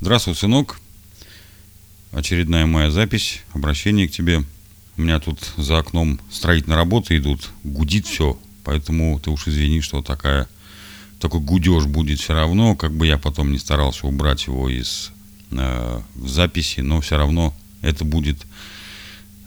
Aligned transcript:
Здравствуй, 0.00 0.36
сынок. 0.36 0.78
Очередная 2.12 2.66
моя 2.66 2.88
запись, 2.88 3.40
обращение 3.52 4.06
к 4.06 4.12
тебе. 4.12 4.44
У 4.96 5.02
меня 5.02 5.18
тут 5.18 5.40
за 5.56 5.78
окном 5.78 6.20
строительные 6.30 6.76
работы 6.76 7.18
идут, 7.18 7.50
гудит 7.64 8.06
все, 8.06 8.38
поэтому 8.62 9.18
ты 9.18 9.30
уж 9.30 9.48
извини, 9.48 9.80
что 9.80 10.00
такая, 10.00 10.48
такой 11.18 11.40
гудеж 11.40 11.86
будет 11.86 12.20
все 12.20 12.34
равно, 12.34 12.76
как 12.76 12.92
бы 12.92 13.08
я 13.08 13.18
потом 13.18 13.50
не 13.50 13.58
старался 13.58 14.06
убрать 14.06 14.46
его 14.46 14.68
из 14.68 15.10
э, 15.50 16.00
записи, 16.14 16.78
но 16.78 17.00
все 17.00 17.16
равно 17.16 17.52
это 17.82 18.04
будет 18.04 18.38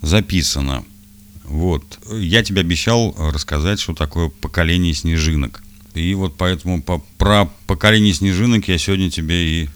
записано. 0.01 0.83
Вот. 1.45 1.97
Я 2.11 2.43
тебе 2.43 2.59
обещал 2.59 3.15
рассказать, 3.17 3.79
что 3.79 3.93
такое 3.93 4.27
поколение 4.27 4.93
снежинок. 4.93 5.63
И 5.93 6.13
вот 6.13 6.35
поэтому 6.37 6.83
по, 6.83 6.99
про 7.17 7.45
поколение 7.67 8.13
снежинок 8.13 8.67
я 8.67 8.77
сегодня 8.77 9.09
тебе 9.09 9.63
и 9.63 9.69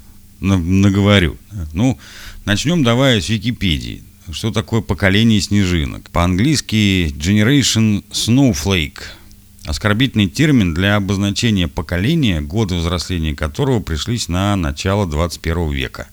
наговорю. 0.45 1.37
Ну, 1.73 1.99
начнем 2.45 2.83
давай 2.83 3.21
с 3.21 3.29
Википедии. 3.29 4.03
Что 4.31 4.51
такое 4.51 4.81
поколение 4.81 5.39
снежинок? 5.41 6.09
По-английски 6.09 7.13
Generation 7.17 8.03
Snowflake. 8.11 8.99
Оскорбительный 9.65 10.27
термин 10.27 10.73
для 10.73 10.95
обозначения 10.95 11.67
поколения, 11.67 12.41
годы 12.41 12.75
взросления 12.75 13.35
которого 13.35 13.79
пришлись 13.79 14.27
на 14.27 14.55
начало 14.55 15.07
21 15.07 15.71
века. 15.71 16.07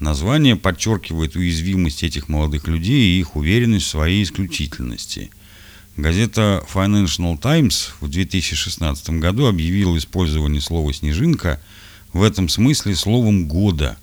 Название 0.00 0.56
подчеркивает 0.56 1.36
уязвимость 1.36 2.02
этих 2.02 2.28
молодых 2.28 2.66
людей 2.66 3.16
и 3.16 3.20
их 3.20 3.36
уверенность 3.36 3.86
в 3.86 3.90
своей 3.90 4.22
исключительности. 4.24 5.30
Газета 5.96 6.64
Financial 6.72 7.38
Times 7.38 7.94
в 8.00 8.08
2016 8.08 9.10
году 9.10 9.46
объявила 9.46 9.96
использование 9.96 10.60
слова 10.60 10.92
«снежинка» 10.92 11.60
в 12.14 12.22
этом 12.22 12.48
смысле 12.48 12.94
словом 12.94 13.46
года. 13.46 13.98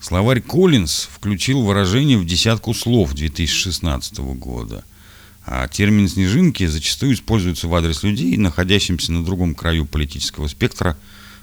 Словарь 0.00 0.42
Коллинз 0.42 1.08
включил 1.10 1.62
выражение 1.62 2.18
в 2.18 2.26
десятку 2.26 2.74
слов 2.74 3.14
2016 3.14 4.18
года. 4.18 4.84
А 5.46 5.66
термин 5.68 6.08
«снежинки» 6.08 6.66
зачастую 6.66 7.14
используется 7.14 7.68
в 7.68 7.74
адрес 7.74 8.02
людей, 8.02 8.36
находящихся 8.36 9.12
на 9.12 9.24
другом 9.24 9.54
краю 9.54 9.86
политического 9.86 10.48
спектра, 10.48 10.98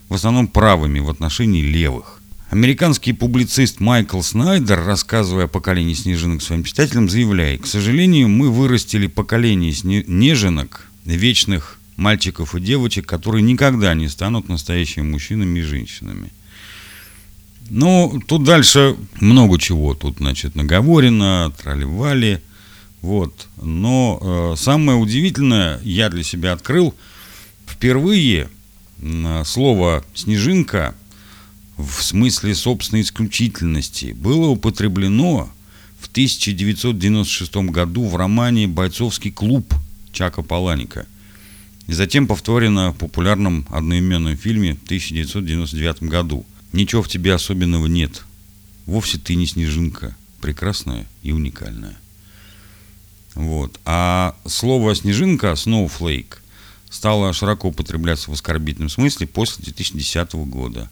в 0.09 0.13
основном 0.13 0.47
правыми 0.47 0.99
в 0.99 1.09
отношении 1.09 1.63
левых. 1.63 2.21
Американский 2.49 3.13
публицист 3.13 3.79
Майкл 3.79 4.21
Снайдер, 4.21 4.83
рассказывая 4.83 5.45
о 5.45 5.49
поколении 5.49 5.93
снежинок 5.93 6.41
своим 6.41 6.63
читателям, 6.63 7.09
заявляет, 7.09 7.61
к 7.61 7.67
сожалению, 7.67 8.27
мы 8.27 8.49
вырастили 8.49 9.07
поколение 9.07 9.71
снежинок, 9.71 10.89
вечных 11.05 11.78
мальчиков 11.99 12.55
и 12.55 12.61
девочек, 12.61 13.05
которые 13.05 13.43
никогда 13.43 13.93
не 13.93 14.07
станут 14.07 14.49
настоящими 14.49 15.03
мужчинами 15.03 15.59
и 15.59 15.63
женщинами. 15.63 16.31
Ну, 17.69 18.19
тут 18.25 18.43
дальше 18.43 18.95
много 19.19 19.59
чего. 19.59 19.93
Тут, 19.93 20.17
значит, 20.17 20.55
наговорено, 20.55 21.53
тролливали. 21.61 22.41
Вот. 23.01 23.47
Но 23.61 24.19
э, 24.21 24.55
самое 24.57 24.97
удивительное 24.97 25.79
я 25.83 26.09
для 26.09 26.23
себя 26.23 26.53
открыл. 26.53 26.95
Впервые 27.67 28.49
э, 29.01 29.43
слово 29.45 30.03
«снежинка» 30.15 30.95
в 31.77 32.01
смысле 32.01 32.55
собственной 32.55 33.03
исключительности 33.03 34.13
было 34.17 34.47
употреблено 34.47 35.49
в 35.99 36.07
1996 36.07 37.55
году 37.57 38.07
в 38.07 38.15
романе 38.15 38.67
«Бойцовский 38.67 39.31
клуб» 39.31 39.73
Чака 40.11 40.41
Паланика– 40.41 41.05
и 41.89 41.91
затем 41.91 42.27
повторено 42.27 42.91
в 42.91 42.97
популярном 42.97 43.65
одноименном 43.71 44.37
фильме 44.37 44.75
в 44.75 44.83
1999 44.83 46.03
году. 46.03 46.45
Ничего 46.71 47.01
в 47.01 47.07
тебе 47.07 47.33
особенного 47.33 47.87
нет. 47.87 48.25
Вовсе 48.85 49.17
ты 49.17 49.33
не 49.33 49.47
снежинка, 49.47 50.15
прекрасная 50.39 51.07
и 51.23 51.31
уникальная. 51.31 51.97
Вот. 53.33 53.79
А 53.85 54.35
слово 54.45 54.93
снежинка, 54.93 55.53
snowflake, 55.53 56.35
стало 56.91 57.33
широко 57.33 57.69
употребляться 57.69 58.29
в 58.29 58.35
оскорбительном 58.35 58.89
смысле 58.89 59.25
после 59.25 59.63
2010 59.63 60.33
года. 60.45 60.91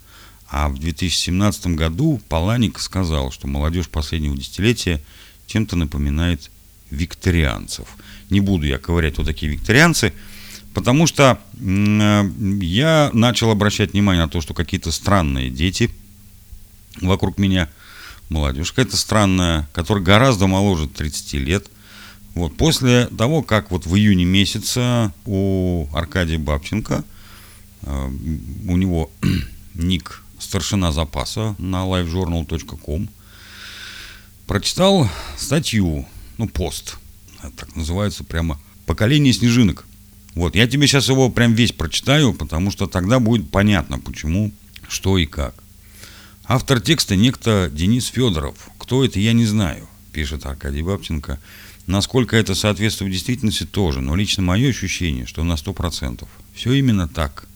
А 0.49 0.67
в 0.67 0.79
2017 0.79 1.67
году 1.75 2.19
Паланик 2.27 2.79
сказал, 2.79 3.29
что 3.29 3.45
молодежь 3.45 3.87
последнего 3.87 4.35
десятилетия 4.35 4.99
чем-то 5.45 5.75
напоминает 5.75 6.49
викторианцев. 6.89 7.87
Не 8.31 8.39
буду 8.39 8.65
я 8.65 8.79
ковырять 8.79 9.19
вот 9.19 9.27
такие 9.27 9.51
викторианцы– 9.51 10.11
Потому 10.73 11.07
что 11.07 11.39
э, 11.59 12.29
я 12.61 13.09
начал 13.13 13.49
обращать 13.51 13.93
внимание 13.93 14.23
на 14.23 14.29
то, 14.29 14.41
что 14.41 14.53
какие-то 14.53 14.91
странные 14.91 15.49
дети 15.49 15.89
вокруг 17.01 17.37
меня, 17.37 17.69
молодежь 18.29 18.71
какая-то 18.71 18.97
странная, 18.97 19.67
которая 19.73 20.03
гораздо 20.03 20.47
моложе 20.47 20.87
30 20.87 21.33
лет. 21.33 21.67
Вот. 22.35 22.55
После 22.57 23.07
того, 23.07 23.41
как 23.41 23.71
вот 23.71 23.85
в 23.85 23.95
июне 23.95 24.25
месяце 24.25 25.11
у 25.25 25.87
Аркадия 25.93 26.37
Бабченко, 26.37 27.03
э, 27.81 28.09
у 28.67 28.77
него 28.77 29.09
ник 29.73 30.23
старшина 30.39 30.91
запаса 30.91 31.55
на 31.57 31.85
livejournal.com, 31.85 33.09
прочитал 34.45 35.09
статью, 35.37 36.05
ну, 36.37 36.47
пост, 36.47 36.97
так 37.57 37.75
называется 37.75 38.23
прямо 38.23 38.59
«Поколение 38.85 39.33
снежинок». 39.33 39.85
Вот, 40.37 40.55
я 40.55 40.67
тебе 40.67 40.85
сейчас 40.85 41.09
его 41.09 41.31
прям 41.31 41.55
весь 41.55 41.71
прочитаю, 41.71 42.31
потому 42.31 42.69
что 42.69 42.85
тогда 42.85 43.19
будет 43.19 43.49
понятно, 43.49 43.97
почему, 43.97 44.53
что 44.87 45.17
и 45.17 45.25
как. 45.25 45.55
Автор 46.45 46.79
текста 46.79 47.15
некто 47.15 47.71
Денис 47.73 48.05
Федоров. 48.05 48.69
Кто 48.77 49.03
это, 49.03 49.19
я 49.19 49.33
не 49.33 49.47
знаю, 49.47 49.89
пишет 50.11 50.45
Аркадий 50.45 50.83
Бабченко. 50.83 51.39
Насколько 51.87 52.37
это 52.37 52.53
соответствует 52.53 53.13
действительности, 53.13 53.65
тоже. 53.65 53.99
Но 53.99 54.15
лично 54.15 54.43
мое 54.43 54.69
ощущение, 54.69 55.25
что 55.25 55.43
на 55.43 55.53
100%. 55.53 56.27
Все 56.53 56.71
именно 56.73 57.07
так. 57.07 57.47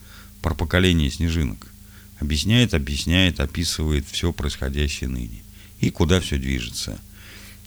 Про 0.42 0.56
поколение 0.56 1.12
снежинок. 1.12 1.68
Объясняет, 2.20 2.74
объясняет, 2.74 3.40
описывает 3.40 4.08
все 4.10 4.34
происходящее 4.34 5.08
ныне. 5.08 5.44
И 5.82 5.92
куда 5.92 6.20
все 6.20 6.40
движется– 6.40 7.00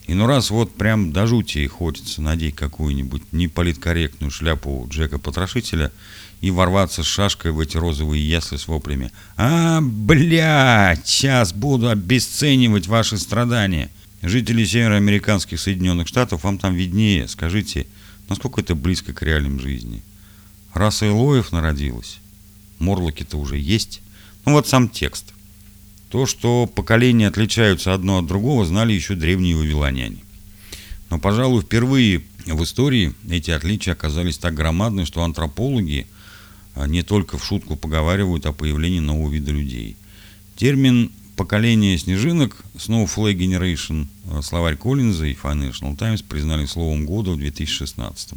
и 0.06 0.14
ну 0.14 0.26
раз 0.26 0.50
вот 0.50 0.74
прям 0.74 1.12
до 1.12 1.26
жути 1.26 1.66
хочется 1.66 2.20
надеть 2.20 2.54
какую-нибудь 2.54 3.32
неполиткорректную 3.32 4.30
шляпу 4.30 4.86
Джека 4.90 5.18
Потрошителя 5.18 5.90
и 6.40 6.50
ворваться 6.50 7.02
с 7.02 7.06
шашкой 7.06 7.52
в 7.52 7.60
эти 7.60 7.76
розовые 7.76 8.28
ясли 8.28 8.58
с 8.58 8.68
воплями. 8.68 9.10
«А, 9.36 9.80
блядь, 9.80 11.06
сейчас 11.06 11.52
буду 11.52 11.88
обесценивать 11.88 12.86
ваши 12.86 13.16
страдания!» 13.16 13.90
Жители 14.24 14.64
североамериканских 14.64 15.60
Соединенных 15.60 16.08
Штатов, 16.08 16.44
вам 16.44 16.56
там 16.56 16.74
виднее. 16.74 17.28
Скажите, 17.28 17.86
насколько 18.30 18.62
это 18.62 18.74
близко 18.74 19.12
к 19.12 19.20
реальным 19.20 19.60
жизни? 19.60 20.02
Раса 20.72 21.06
Илоев 21.06 21.52
народилась. 21.52 22.20
Морлоки-то 22.78 23.36
уже 23.36 23.58
есть. 23.58 24.00
Ну 24.46 24.52
вот 24.52 24.66
сам 24.66 24.88
текст. 24.88 25.33
То, 26.14 26.26
что 26.26 26.68
поколения 26.68 27.26
отличаются 27.26 27.92
одно 27.92 28.18
от 28.18 28.26
другого, 28.26 28.64
знали 28.64 28.92
еще 28.92 29.16
древние 29.16 29.56
вавилоняне. 29.56 30.18
Но, 31.10 31.18
пожалуй, 31.18 31.62
впервые 31.62 32.22
в 32.46 32.62
истории 32.62 33.14
эти 33.28 33.50
отличия 33.50 33.94
оказались 33.94 34.38
так 34.38 34.54
громадны, 34.54 35.06
что 35.06 35.24
антропологи 35.24 36.06
а, 36.76 36.86
не 36.86 37.02
только 37.02 37.36
в 37.36 37.44
шутку 37.44 37.74
поговаривают 37.74 38.46
о 38.46 38.52
появлении 38.52 39.00
нового 39.00 39.28
вида 39.28 39.50
людей. 39.50 39.96
Термин 40.54 41.10
«поколение 41.34 41.98
снежинок» 41.98 42.64
Snowflake 42.76 43.36
Generation 43.36 44.06
а, 44.30 44.40
словарь 44.40 44.76
Коллинза 44.76 45.26
и 45.26 45.34
Financial 45.34 45.96
Times 45.96 46.22
признали 46.22 46.66
словом 46.66 47.06
года 47.06 47.32
в 47.32 47.38
2016 47.38 48.34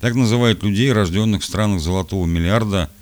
Так 0.00 0.14
называют 0.14 0.62
людей, 0.62 0.90
рожденных 0.90 1.42
в 1.42 1.44
странах 1.44 1.82
золотого 1.82 2.24
миллиарда– 2.24 2.90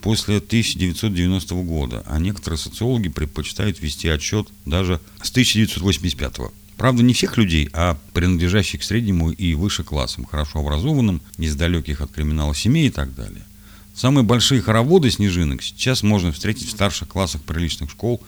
после 0.00 0.38
1990 0.38 1.54
года, 1.62 2.02
а 2.06 2.18
некоторые 2.18 2.58
социологи 2.58 3.08
предпочитают 3.08 3.80
вести 3.80 4.08
отчет 4.08 4.48
даже 4.66 5.00
с 5.22 5.30
1985 5.30 6.36
года. 6.38 6.52
Правда, 6.76 7.02
не 7.02 7.12
всех 7.12 7.36
людей, 7.36 7.68
а 7.74 7.98
принадлежащих 8.14 8.80
к 8.80 8.84
среднему 8.84 9.30
и 9.30 9.52
выше 9.52 9.84
классам, 9.84 10.24
хорошо 10.24 10.60
образованным, 10.60 11.20
из 11.36 11.54
далеких 11.54 12.00
от 12.00 12.10
криминала 12.10 12.54
семей 12.54 12.86
и 12.86 12.90
так 12.90 13.14
далее. 13.14 13.42
Самые 13.94 14.24
большие 14.24 14.62
хороводы 14.62 15.10
снежинок 15.10 15.62
сейчас 15.62 16.02
можно 16.02 16.32
встретить 16.32 16.68
в 16.68 16.70
старших 16.70 17.08
классах 17.08 17.42
приличных 17.42 17.90
школ 17.90 18.22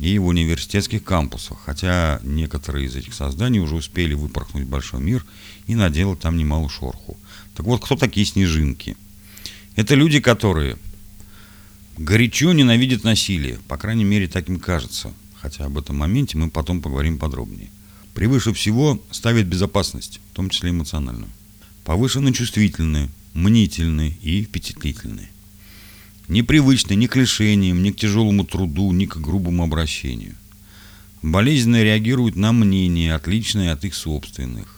и 0.00 0.18
в 0.18 0.26
университетских 0.26 1.04
кампусах, 1.04 1.58
хотя 1.64 2.18
некоторые 2.24 2.86
из 2.86 2.96
этих 2.96 3.14
созданий 3.14 3.60
уже 3.60 3.76
успели 3.76 4.14
выпорхнуть 4.14 4.64
в 4.64 4.68
большой 4.68 5.00
мир 5.00 5.24
и 5.68 5.76
наделать 5.76 6.18
там 6.18 6.36
немало 6.36 6.68
шорху. 6.68 7.16
Так 7.54 7.66
вот, 7.66 7.84
кто 7.84 7.94
такие 7.94 8.26
снежинки? 8.26 8.96
Это 9.76 9.94
люди, 9.94 10.18
которые 10.18 10.76
горячо 11.96 12.52
ненавидит 12.52 13.04
насилие, 13.04 13.58
по 13.68 13.76
крайней 13.76 14.04
мере, 14.04 14.28
так 14.28 14.48
им 14.48 14.58
кажется, 14.58 15.12
хотя 15.34 15.64
об 15.64 15.78
этом 15.78 15.96
моменте 15.96 16.38
мы 16.38 16.50
потом 16.50 16.80
поговорим 16.80 17.18
подробнее. 17.18 17.70
Превыше 18.14 18.52
всего 18.52 19.02
ставит 19.10 19.46
безопасность, 19.46 20.20
в 20.32 20.36
том 20.36 20.50
числе 20.50 20.70
эмоциональную. 20.70 21.30
Повышенно 21.84 22.32
чувствительны, 22.32 23.10
мнительны 23.34 24.16
и 24.22 24.42
впечатлительны. 24.42 25.28
Непривычны 26.28 26.94
ни 26.94 27.06
к 27.06 27.16
лишениям, 27.16 27.82
ни 27.82 27.90
к 27.90 27.96
тяжелому 27.96 28.44
труду, 28.44 28.90
ни 28.92 29.06
к 29.06 29.16
грубому 29.18 29.62
обращению. 29.62 30.34
Болезненно 31.22 31.82
реагируют 31.82 32.36
на 32.36 32.52
мнения, 32.52 33.14
отличные 33.14 33.72
от 33.72 33.84
их 33.84 33.94
собственных. 33.94 34.75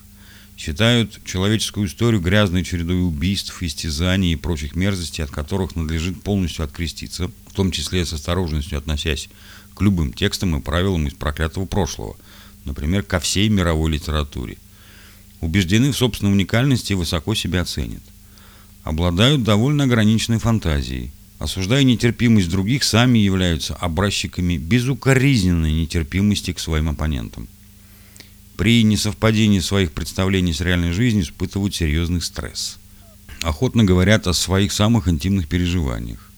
Считают 0.59 1.21
человеческую 1.25 1.87
историю 1.87 2.21
грязной 2.21 2.65
чередой 2.65 3.07
убийств, 3.07 3.63
истязаний 3.63 4.33
и 4.33 4.37
прочих 4.37 4.75
мерзостей, 4.75 5.23
от 5.23 5.31
которых 5.31 5.77
надлежит 5.77 6.21
полностью 6.21 6.65
откреститься, 6.65 7.31
в 7.47 7.53
том 7.55 7.71
числе 7.71 8.05
с 8.05 8.13
осторожностью 8.13 8.77
относясь 8.77 9.29
к 9.77 9.81
любым 9.81 10.13
текстам 10.13 10.57
и 10.57 10.61
правилам 10.61 11.07
из 11.07 11.15
проклятого 11.15 11.65
прошлого, 11.65 12.17
например, 12.65 13.05
ко 13.05 13.21
всей 13.21 13.49
мировой 13.49 13.93
литературе. 13.93 14.59
Убеждены 15.41 15.93
в 15.93 15.97
собственной 15.97 16.33
уникальности 16.33 16.91
и 16.91 16.97
высоко 16.97 17.37
себя 17.37 17.65
ценят. 17.65 18.03
Обладают 18.83 19.45
довольно 19.45 19.85
ограниченной 19.85 20.41
фантазией. 20.41 21.13
Осуждая 21.39 21.85
нетерпимость 21.85 22.51
других, 22.51 22.83
сами 22.83 23.21
являются 23.21 23.77
образчиками 23.77 24.57
безукоризненной 24.57 25.73
нетерпимости 25.73 26.53
к 26.53 26.59
своим 26.59 26.89
оппонентам. 26.89 27.47
При 28.59 28.83
несовпадении 28.83 29.61
своих 29.61 29.93
представлений 29.93 30.53
с 30.53 30.61
реальной 30.61 30.91
жизнью 30.91 31.23
испытывают 31.23 31.77
серьезный 31.77 32.21
стресс. 32.21 32.79
Охотно 33.43 33.85
говорят 33.85 34.27
о 34.27 34.35
своих 34.35 34.73
самых 34.73 35.07
интимных 35.07 35.47
переживаниях. 35.47 36.33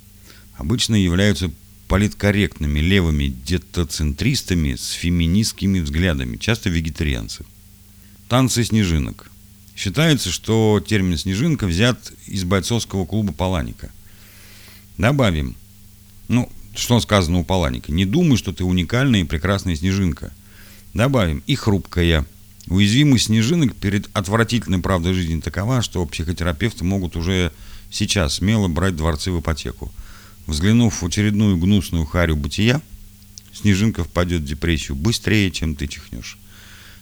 Обычно 0.59 0.97
являются 0.97 1.51
политкорректными 1.89 2.79
левыми 2.81 3.29
детоцентристами 3.29 4.75
с 4.75 4.91
феминистскими 4.91 5.81
взглядами, 5.81 6.37
часто 6.37 6.69
вегетарианцы. 6.69 7.47
Танцы 8.29 8.65
снежинок. 8.65 9.31
Считается, 9.75 10.31
что 10.31 10.85
термин 10.87 11.17
«снежинка» 11.17 11.67
взят 11.67 12.13
из 12.27 12.45
бойцовского 12.45 13.07
клуба 13.07 13.33
Паланика. 13.33 13.91
Добавим, 14.99 15.57
ну, 16.29 16.53
что 16.75 17.01
сказано 17.01 17.39
у 17.39 17.45
Паланика, 17.45 17.91
не 17.93 18.05
думай, 18.05 18.37
что 18.37 18.53
ты 18.53 18.63
уникальная 18.63 19.23
и 19.23 19.25
прекрасная 19.25 19.75
снежинка. 19.75 20.35
Добавим, 20.95 21.43
и 21.47 21.55
хрупкая. 21.55 22.27
Уязвимость 22.67 23.27
снежинок 23.27 23.75
перед 23.77 24.09
отвратительной 24.13 24.79
правдой 24.81 25.15
жизни 25.15 25.41
такова, 25.41 25.83
что 25.83 26.05
психотерапевты 26.05 26.85
могут 26.85 27.17
уже 27.17 27.53
сейчас 27.91 28.35
смело 28.35 28.69
брать 28.69 28.97
дворцы 28.97 29.31
в 29.31 29.41
ипотеку. 29.41 29.93
Взглянув 30.47 31.03
в 31.03 31.07
очередную 31.07 31.57
гнусную 31.57 32.05
харю 32.07 32.37
бытия, 32.37 32.81
снежинка 33.53 34.05
впадет 34.05 34.43
в 34.43 34.45
депрессию 34.45 34.97
быстрее, 34.97 35.51
чем 35.51 35.77
ты 35.77 35.87
чихнешь. 35.87 36.39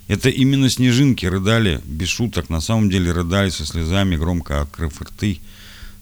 Это 0.06 0.30
именно 0.30 0.70
снежинки 0.70 1.26
рыдали, 1.26 1.80
без 1.84 2.08
шуток, 2.08 2.48
на 2.48 2.60
самом 2.60 2.90
деле 2.90 3.12
рыдали 3.12 3.50
со 3.50 3.66
слезами, 3.66 4.16
громко 4.16 4.62
открыв 4.62 5.00
рты, 5.00 5.40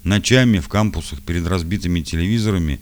ночами 0.05 0.61
в 0.61 0.69
кампусах 0.69 1.23
перед 1.23 1.47
разбитыми 1.47 2.01
телевизорами, 2.01 2.81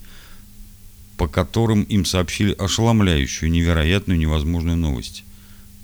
по 1.25 1.29
которым 1.29 1.85
им 1.85 2.05
сообщили 2.05 2.53
ошеломляющую, 2.53 3.51
невероятную, 3.51 4.19
невозможную 4.19 4.77
новость. 4.77 5.25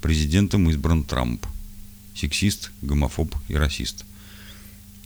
Президентом 0.02 0.68
избран 0.68 1.02
Трамп. 1.02 1.46
Сексист, 2.14 2.70
гомофоб 2.82 3.34
и 3.48 3.54
расист. 3.54 4.04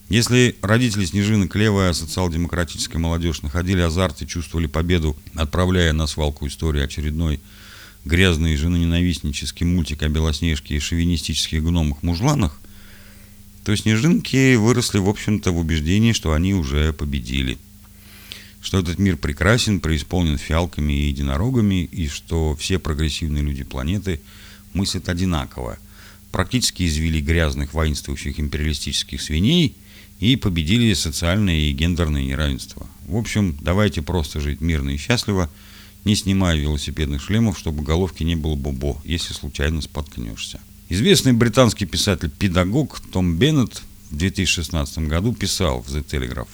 Если 0.08 0.56
родители 0.60 1.04
Снежинок, 1.04 1.54
левая 1.54 1.92
социал-демократическая 1.92 2.98
молодежь, 2.98 3.42
находили 3.42 3.80
азарт 3.80 4.22
и 4.22 4.26
чувствовали 4.26 4.66
победу, 4.66 5.16
отправляя 5.36 5.92
на 5.92 6.08
свалку 6.08 6.48
истории 6.48 6.82
очередной 6.82 7.38
грязный 8.04 8.56
женоненавистнический 8.56 9.64
мультик 9.64 10.02
о 10.02 10.08
Белоснежке 10.08 10.74
и 10.74 10.80
шовинистических 10.80 11.62
гномах-мужланах, 11.62 12.58
то 13.64 13.76
снежинки 13.76 14.56
выросли, 14.56 14.98
в 14.98 15.08
общем-то, 15.08 15.52
в 15.52 15.58
убеждении, 15.58 16.10
что 16.10 16.32
они 16.32 16.54
уже 16.54 16.92
победили. 16.92 17.56
Что 18.64 18.78
этот 18.78 18.98
мир 18.98 19.18
прекрасен, 19.18 19.78
преисполнен 19.78 20.38
фиалками 20.38 20.94
и 20.94 21.08
единорогами, 21.08 21.84
и 21.84 22.08
что 22.08 22.56
все 22.56 22.78
прогрессивные 22.78 23.42
люди 23.42 23.62
планеты 23.62 24.22
мыслят 24.72 25.10
одинаково. 25.10 25.76
Практически 26.32 26.84
извели 26.84 27.20
грязных 27.20 27.74
воинствующих 27.74 28.40
империалистических 28.40 29.20
свиней 29.20 29.76
и 30.18 30.36
победили 30.36 30.94
социальное 30.94 31.56
и 31.56 31.72
гендерное 31.72 32.24
неравенство. 32.24 32.86
В 33.06 33.16
общем, 33.16 33.54
давайте 33.60 34.00
просто 34.00 34.40
жить 34.40 34.62
мирно 34.62 34.88
и 34.88 34.96
счастливо, 34.96 35.50
не 36.06 36.16
снимая 36.16 36.56
велосипедных 36.56 37.22
шлемов, 37.22 37.58
чтобы 37.58 37.82
головки 37.82 38.22
не 38.22 38.34
было 38.34 38.54
бобо, 38.54 38.98
если 39.04 39.34
случайно 39.34 39.82
споткнешься. 39.82 40.58
Известный 40.88 41.34
британский 41.34 41.84
писатель-педагог 41.84 42.98
Том 43.12 43.36
Беннет 43.36 43.82
в 44.10 44.16
2016 44.16 45.00
году 45.00 45.34
писал 45.34 45.82
в 45.82 45.94
The 45.94 46.02
Telegraph, 46.02 46.48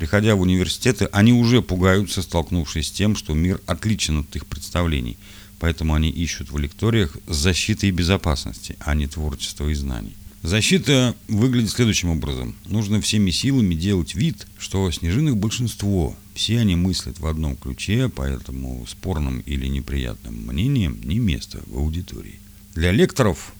приходя 0.00 0.34
в 0.34 0.40
университеты, 0.40 1.10
они 1.12 1.34
уже 1.34 1.60
пугаются, 1.60 2.22
столкнувшись 2.22 2.88
с 2.88 2.90
тем, 2.90 3.14
что 3.14 3.34
мир 3.34 3.60
отличен 3.66 4.20
от 4.20 4.34
их 4.34 4.46
представлений, 4.46 5.18
поэтому 5.58 5.92
они 5.92 6.08
ищут 6.08 6.50
в 6.50 6.56
лекториях 6.56 7.18
защиты 7.26 7.88
и 7.88 7.90
безопасности, 7.90 8.76
а 8.80 8.94
не 8.94 9.06
творчества 9.06 9.68
и 9.68 9.74
знаний. 9.74 10.16
Защита 10.42 11.14
выглядит 11.28 11.70
следующим 11.70 12.08
образом. 12.08 12.56
Нужно 12.64 13.02
всеми 13.02 13.30
силами 13.30 13.74
делать 13.74 14.14
вид, 14.14 14.46
что 14.56 14.90
снежинок 14.90 15.36
большинство. 15.36 16.16
Все 16.32 16.60
они 16.60 16.76
мыслят 16.76 17.18
в 17.18 17.26
одном 17.26 17.54
ключе, 17.56 18.08
поэтому 18.08 18.86
спорным 18.88 19.40
или 19.40 19.66
неприятным 19.66 20.46
мнением 20.46 20.98
не 21.04 21.18
место 21.18 21.60
в 21.66 21.76
аудитории. 21.76 22.40
Для 22.74 22.90
лекторов, 22.90 23.52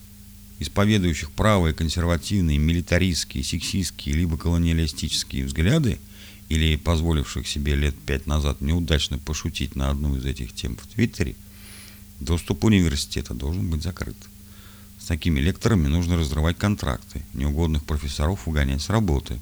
исповедующих 0.58 1.32
правые, 1.32 1.74
консервативные, 1.74 2.56
милитаристские, 2.56 3.44
сексистские 3.44 4.14
либо 4.14 4.38
колониалистические 4.38 5.44
взгляды, 5.44 5.98
или 6.50 6.76
позволивших 6.76 7.48
себе 7.48 7.76
лет 7.76 7.94
пять 7.94 8.26
назад 8.26 8.60
неудачно 8.60 9.18
пошутить 9.18 9.76
на 9.76 9.88
одну 9.88 10.16
из 10.16 10.26
этих 10.26 10.52
тем 10.52 10.76
в 10.76 10.86
Твиттере, 10.88 11.36
доступ 12.18 12.64
университета 12.64 13.32
должен 13.32 13.70
быть 13.70 13.82
закрыт. 13.82 14.16
С 14.98 15.06
такими 15.06 15.40
лекторами 15.40 15.86
нужно 15.86 16.18
разрывать 16.18 16.58
контракты, 16.58 17.22
неугодных 17.32 17.84
профессоров 17.84 18.46
угонять 18.46 18.82
с 18.82 18.90
работы. 18.90 19.40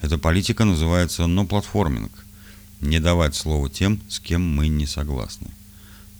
Эта 0.00 0.18
политика 0.18 0.64
называется 0.64 1.26
«но-платформинг»– 1.26 2.24
не 2.80 2.98
давать 2.98 3.34
слово 3.34 3.68
тем, 3.68 4.00
с 4.08 4.18
кем 4.18 4.42
мы 4.42 4.68
не 4.68 4.86
согласны. 4.86 5.48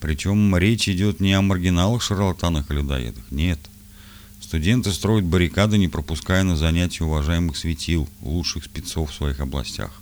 Причем 0.00 0.54
речь 0.54 0.88
идет 0.88 1.20
не 1.20 1.32
о 1.32 1.40
маргиналах, 1.40 2.02
шарлатанах 2.02 2.70
и 2.70 2.74
людоедах. 2.74 3.24
Нет. 3.30 3.58
Студенты 4.40 4.92
строят 4.92 5.24
баррикады, 5.24 5.78
не 5.78 5.88
пропуская 5.88 6.42
на 6.42 6.56
занятия 6.56 7.04
уважаемых 7.04 7.56
светил, 7.56 8.08
лучших 8.20 8.64
спецов 8.64 9.10
в 9.10 9.14
своих 9.14 9.40
областях. 9.40 9.99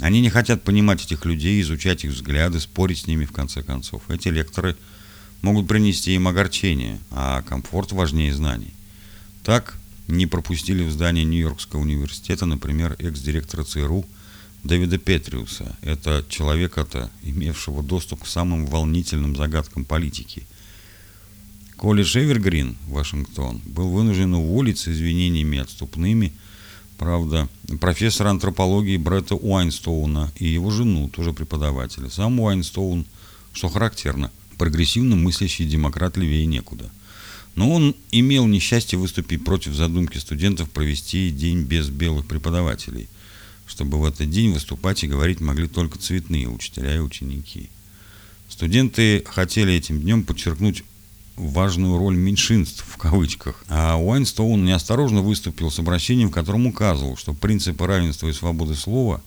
Они 0.00 0.20
не 0.20 0.30
хотят 0.30 0.62
понимать 0.62 1.04
этих 1.04 1.24
людей, 1.24 1.60
изучать 1.60 2.04
их 2.04 2.12
взгляды, 2.12 2.60
спорить 2.60 2.98
с 2.98 3.06
ними 3.06 3.24
в 3.24 3.32
конце 3.32 3.62
концов. 3.62 4.02
Эти 4.08 4.28
лекторы 4.28 4.76
могут 5.42 5.66
принести 5.66 6.14
им 6.14 6.28
огорчение, 6.28 6.98
а 7.10 7.42
комфорт 7.42 7.92
важнее 7.92 8.34
знаний. 8.34 8.74
Так 9.42 9.76
не 10.06 10.26
пропустили 10.26 10.84
в 10.84 10.92
здание 10.92 11.24
Нью-Йоркского 11.24 11.80
университета, 11.80 12.46
например, 12.46 12.96
экс-директора 12.98 13.64
ЦРУ– 13.64 14.06
Дэвида 14.64 14.98
Петриуса. 14.98 15.76
Это 15.82 16.24
человека-то, 16.28 17.10
имевшего 17.22 17.82
доступ 17.82 18.24
к 18.24 18.26
самым 18.26 18.66
волнительным 18.66 19.36
загадкам 19.36 19.84
политики. 19.84 20.46
Колледж 21.76 22.18
Эвергрин, 22.18 22.76
Вашингтон, 22.88 23.62
был 23.64 23.88
вынужден 23.90 24.34
уволить 24.34 24.78
с 24.78 24.88
извинениями 24.88 25.58
отступными, 25.58 26.32
правда, 26.98 27.48
профессора 27.80 28.30
антропологии 28.30 28.96
Бретта 28.96 29.34
Уайнстоуна 29.34 30.32
и 30.36 30.46
его 30.46 30.70
жену, 30.70 31.08
тоже 31.08 31.32
преподавателя. 31.32 32.10
Сам 32.10 32.40
Уайнстоун, 32.40 33.06
что 33.52 33.68
характерно, 33.68 34.30
прогрессивно 34.58 35.16
мыслящий 35.16 35.66
демократ 35.66 36.16
левее 36.16 36.46
некуда. 36.46 36.90
Но 37.54 37.72
он 37.72 37.94
имел 38.10 38.46
несчастье 38.46 38.98
выступить 38.98 39.44
против 39.44 39.74
задумки 39.74 40.18
студентов 40.18 40.70
провести 40.70 41.30
день 41.30 41.62
без 41.62 41.88
белых 41.88 42.26
преподавателей– 42.26 43.08
чтобы 43.68 44.00
в 44.00 44.04
этот 44.04 44.30
день 44.30 44.52
выступать 44.52 45.04
и 45.04 45.06
говорить 45.06 45.40
могли 45.40 45.68
только 45.68 45.98
цветные 45.98 46.48
учителя 46.48 46.96
и 46.96 47.00
ученики. 47.00 47.68
Студенты 48.48 49.22
хотели 49.26 49.74
этим 49.74 50.00
днем 50.00 50.24
подчеркнуть 50.24 50.82
важную 51.38 51.98
роль 51.98 52.16
меньшинств 52.16 52.84
в 52.86 52.96
кавычках. 52.96 53.62
А 53.68 53.96
Уайнстоун 53.96 54.64
неосторожно 54.64 55.22
выступил 55.22 55.70
с 55.70 55.78
обращением, 55.78 56.28
в 56.28 56.32
котором 56.32 56.66
указывал, 56.66 57.16
что 57.16 57.34
принципы 57.34 57.86
равенства 57.86 58.28
и 58.28 58.32
свободы 58.32 58.74
слова 58.74 59.20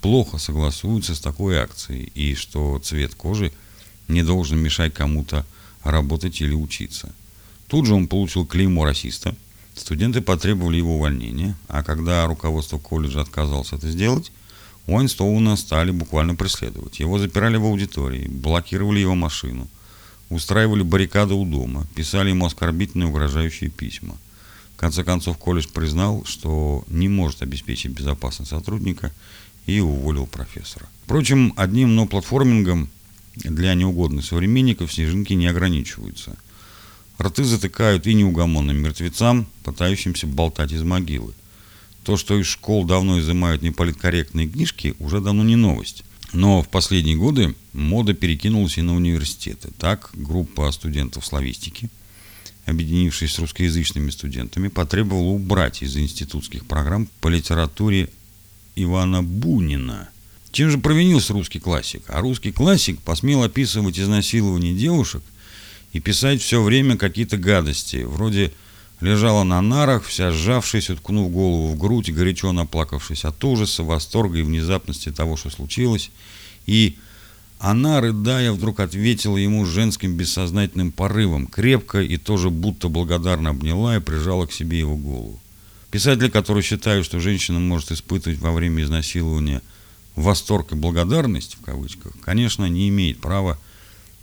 плохо 0.00 0.38
согласуются 0.38 1.14
с 1.14 1.20
такой 1.20 1.58
акцией, 1.58 2.12
и 2.14 2.34
что 2.34 2.78
цвет 2.78 3.14
кожи 3.14 3.52
не 4.08 4.22
должен 4.22 4.58
мешать 4.58 4.94
кому-то 4.94 5.44
работать 5.82 6.40
или 6.40 6.54
учиться. 6.54 7.12
Тут 7.68 7.86
же 7.86 7.94
он 7.94 8.06
получил 8.06 8.46
клеймо 8.46 8.84
расиста– 8.84 9.34
Студенты 9.76 10.22
потребовали 10.22 10.78
его 10.78 10.96
увольнения, 10.96 11.54
а 11.68 11.82
когда 11.82 12.26
руководство 12.26 12.78
колледжа 12.78 13.20
отказалось 13.20 13.72
это 13.72 13.88
сделать, 13.90 14.32
Уайнстоуна 14.86 15.56
стали 15.56 15.90
буквально 15.90 16.34
преследовать. 16.34 16.98
Его 16.98 17.18
запирали 17.18 17.58
в 17.58 17.64
аудитории, 17.64 18.26
блокировали 18.26 19.00
его 19.00 19.14
машину, 19.14 19.68
устраивали 20.28 20.82
баррикады 20.82 21.34
у 21.34 21.44
дома, 21.44 21.86
писали 21.94 22.30
ему 22.30 22.46
оскорбительные 22.46 23.08
угрожающие 23.08 23.70
письма. 23.70 24.16
В 24.74 24.78
конце 24.78 25.04
концов, 25.04 25.38
колледж 25.38 25.68
признал, 25.72 26.24
что 26.24 26.84
не 26.88 27.08
может 27.08 27.42
обеспечить 27.42 27.92
безопасность 27.92 28.50
сотрудника 28.50 29.12
и 29.66 29.80
уволил 29.80 30.26
профессора. 30.26 30.86
Впрочем, 31.04 31.54
одним 31.56 31.94
но 31.94 32.06
платформингом 32.06 32.90
для 33.36 33.74
неугодных 33.74 34.24
современников 34.24 34.92
снежинки 34.92 35.32
не 35.32 35.46
ограничиваются. 35.46 36.36
Рты 37.20 37.44
затыкают 37.44 38.06
и 38.06 38.14
неугомонным 38.14 38.76
мертвецам, 38.76 39.46
пытающимся 39.64 40.26
болтать 40.26 40.72
из 40.72 40.82
могилы. 40.82 41.32
То, 42.02 42.16
что 42.16 42.38
из 42.38 42.46
школ 42.46 42.84
давно 42.84 43.18
изымают 43.18 43.62
неполиткорректные 43.62 44.46
книжки, 44.48 44.94
уже 44.98 45.20
давно 45.20 45.42
не 45.42 45.56
новость. 45.56 46.04
Но 46.32 46.62
в 46.62 46.68
последние 46.68 47.16
годы 47.16 47.54
мода 47.72 48.14
перекинулась 48.14 48.78
и 48.78 48.82
на 48.82 48.94
университеты. 48.94 49.70
Так, 49.78 50.10
группа 50.12 50.70
студентов 50.72 51.24
славистики, 51.24 51.88
объединившись 52.64 53.32
с 53.32 53.38
русскоязычными 53.38 54.10
студентами, 54.10 54.68
потребовала 54.68 55.30
убрать 55.30 55.82
из 55.82 55.96
институтских 55.96 56.66
программ 56.66 57.08
по 57.20 57.28
литературе 57.28 58.10
Ивана 58.74 59.22
Бунина. 59.22 60.08
Чем 60.52 60.70
же 60.70 60.78
провинился 60.78 61.32
русский 61.32 61.60
классик? 61.60 62.02
А 62.08 62.20
русский 62.20 62.50
классик 62.50 63.00
посмел 63.00 63.42
описывать 63.42 63.98
изнасилование 63.98 64.74
девушек 64.74 65.22
и 65.92 66.00
писать 66.00 66.42
все 66.42 66.62
время 66.62 66.96
какие-то 66.96 67.36
гадости, 67.36 68.04
вроде 68.04 68.52
лежала 69.00 69.44
на 69.44 69.60
нарах, 69.60 70.04
вся 70.04 70.32
сжавшись, 70.32 70.90
уткнув 70.90 71.30
голову 71.30 71.68
в 71.68 71.78
грудь, 71.78 72.10
горячо 72.10 72.52
наплакавшись 72.52 73.24
от 73.24 73.42
ужаса, 73.44 73.82
восторга 73.82 74.38
и 74.38 74.42
внезапности 74.42 75.12
того, 75.12 75.36
что 75.36 75.50
случилось, 75.50 76.10
и 76.66 76.96
она, 77.58 78.00
рыдая, 78.00 78.52
вдруг 78.52 78.80
ответила 78.80 79.36
ему 79.36 79.64
женским 79.64 80.16
бессознательным 80.16 80.92
порывом, 80.92 81.46
крепко 81.46 82.02
и 82.02 82.16
тоже 82.16 82.50
будто 82.50 82.88
благодарно 82.88 83.50
обняла 83.50 83.96
и 83.96 84.00
прижала 84.00 84.46
к 84.46 84.52
себе 84.52 84.78
его 84.78 84.96
голову. 84.96 85.40
Писатель, 85.90 86.30
который 86.30 86.62
считает, 86.62 87.04
что 87.04 87.20
женщина 87.20 87.58
может 87.58 87.92
испытывать 87.92 88.38
во 88.38 88.52
время 88.52 88.82
изнасилования 88.82 89.62
восторг 90.14 90.72
и 90.72 90.74
благодарность, 90.74 91.56
в 91.60 91.64
кавычках, 91.64 92.12
конечно, 92.22 92.66
не 92.66 92.88
имеет 92.88 93.20
права 93.20 93.58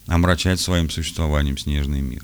омрачать 0.06 0.60
своим 0.60 0.90
существованием 0.90 1.58
снежный 1.58 2.02
мир. 2.02 2.24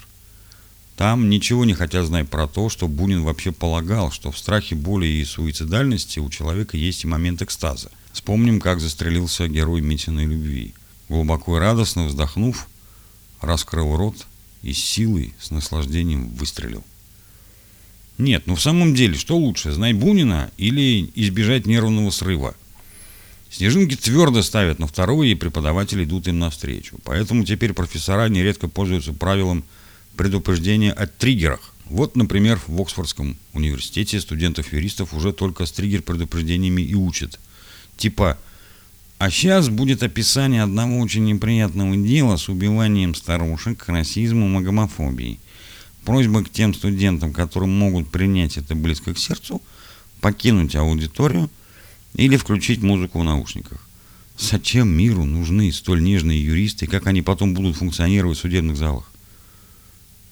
Там 1.00 1.29
ничего 1.29 1.63
не 1.63 1.74
хотят 1.74 2.08
знать 2.08 2.27
про 2.27 2.46
то, 2.46 2.68
что 2.68 2.89
Бунин 2.89 3.24
вообще 3.24 3.53
полагал, 3.53 4.12
что 4.12 4.34
в 4.34 4.38
страхе, 4.38 4.75
боли 4.75 5.08
и 5.08 5.24
суицидальности 5.24 6.20
у 6.20 6.29
человека 6.29 6.75
есть 6.75 7.06
и 7.06 7.08
момент 7.08 7.41
экстаза. 7.41 7.89
Вспомним, 8.12 8.60
как 8.60 8.82
застрелился 8.82 9.48
герой 9.48 9.79
Митиной 9.79 10.25
любви. 10.25 10.74
Глубоко 11.08 11.56
и 11.56 11.60
радостно 11.62 12.03
вздохнув, 12.03 12.68
раскрыл 13.39 13.96
рот 13.96 14.27
и 14.62 14.74
с 14.74 14.84
силой, 14.84 15.34
с 15.39 15.51
наслаждением 15.51 16.32
выстрелил. 16.32 16.84
Нет, 18.18 18.44
ну 18.46 18.56
в 18.56 18.62
самом 18.62 18.94
деле, 18.94 19.15
что 19.15 19.38
лучше, 19.38 19.72
знать 19.72 19.96
Бунина 19.96 20.51
или 20.58 21.10
избежать 21.15 21.65
нервного 21.65 22.10
срыва? 22.10 22.56
Снежинки 23.50 23.96
твердо 23.96 24.44
ставят 24.44 24.79
на 24.79 24.88
второе, 24.88 25.29
и 25.29 25.36
преподаватели 25.36 26.03
идут 26.03 26.27
им 26.27 26.39
навстречу. 26.39 26.98
Поэтому 27.06 27.46
теперь 27.46 27.72
профессора 27.72 28.27
нередко 28.27 28.68
пользуются 28.68 29.13
правилом 29.13 29.63
предупреждения 30.20 30.92
о 30.92 31.08
триггерах. 31.08 31.74
Вот, 31.86 32.18
например, 32.18 32.60
в 32.68 32.82
Оксфордском 32.82 33.38
университете 33.54 34.20
студентов-юристов 34.20 35.14
уже 35.14 35.32
только 35.32 35.66
с 35.66 35.72
триггер-предупреждениями 35.72 36.82
и 36.82 36.94
учат. 36.94 37.40
Типа, 37.96 38.38
а 39.18 39.32
сейчас 39.32 39.70
будет 39.70 40.04
описание 40.04 40.64
одного 40.64 41.00
очень 41.00 41.24
неприятного 41.24 41.96
дела 41.96 42.36
с 42.36 42.50
убиванием 42.50 43.16
старушек, 43.16 43.86
расизмом 43.88 44.60
и 44.60 44.64
гомофобией– 44.64 45.40
Просьба 46.06 46.44
к 46.44 46.50
тем 46.50 46.74
студентам, 46.74 47.34
которые 47.34 47.70
могут 47.70 48.10
принять 48.10 48.58
это 48.58 48.74
близко 48.76 49.14
к 49.14 49.20
сердцу, 49.20 49.62
покинуть 50.22 50.76
аудиторию 50.76 51.50
или 52.16 52.36
включить 52.36 52.82
музыку 52.82 53.20
в 53.20 53.24
наушниках. 53.24 53.88
Зачем 54.38 54.90
миру 54.90 55.26
нужны 55.26 55.72
столь 55.72 56.02
нежные 56.02 56.44
юристы, 56.44 56.88
как 56.88 57.08
они 57.08 57.22
потом 57.22 57.54
будут 57.54 57.76
функционировать 57.76 58.38
в 58.38 58.42
судебных 58.42 58.78
залах? 58.78 59.12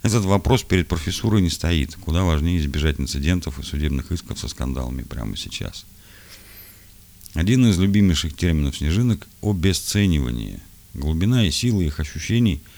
Этот 0.04 0.26
вопрос 0.26 0.64
перед 0.64 0.88
профессурой 0.88 1.42
не 1.42 1.50
стоит. 1.50 1.96
Куда 1.96 2.24
важнее 2.24 2.60
избежать 2.60 3.00
инцидентов 3.00 3.60
и 3.60 3.64
судебных 3.64 4.12
исков 4.12 4.40
со 4.40 4.48
скандалами 4.48 5.04
прямо 5.04 5.36
сейчас. 5.36 5.86
Один 7.34 7.68
из 7.68 7.78
любимейших 7.78 8.36
терминов 8.36 8.78
снежинок– 8.78 9.28
обесценивание. 9.42 10.62
Глубина 10.94 11.46
и 11.46 11.52
сила 11.52 11.82
их 11.82 12.00
ощущений– 12.00 12.62